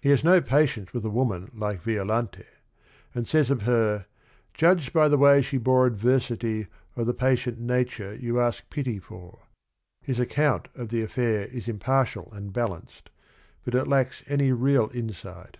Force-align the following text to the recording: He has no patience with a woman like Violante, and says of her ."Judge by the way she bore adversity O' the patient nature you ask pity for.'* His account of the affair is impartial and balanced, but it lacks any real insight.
He 0.00 0.08
has 0.08 0.24
no 0.24 0.40
patience 0.40 0.92
with 0.92 1.04
a 1.04 1.08
woman 1.08 1.52
like 1.54 1.80
Violante, 1.80 2.44
and 3.14 3.28
says 3.28 3.48
of 3.48 3.62
her 3.62 4.06
."Judge 4.52 4.92
by 4.92 5.06
the 5.06 5.16
way 5.16 5.40
she 5.40 5.56
bore 5.56 5.86
adversity 5.86 6.66
O' 6.96 7.04
the 7.04 7.14
patient 7.14 7.60
nature 7.60 8.12
you 8.16 8.40
ask 8.40 8.68
pity 8.70 8.98
for.'* 8.98 9.38
His 10.02 10.18
account 10.18 10.66
of 10.74 10.88
the 10.88 11.02
affair 11.04 11.44
is 11.46 11.68
impartial 11.68 12.28
and 12.32 12.52
balanced, 12.52 13.08
but 13.64 13.76
it 13.76 13.86
lacks 13.86 14.24
any 14.26 14.50
real 14.50 14.90
insight. 14.92 15.58